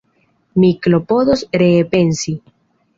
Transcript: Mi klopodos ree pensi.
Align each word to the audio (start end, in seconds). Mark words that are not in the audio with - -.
Mi 0.63 0.71
klopodos 0.87 1.47
ree 1.65 1.87
pensi. 1.95 2.39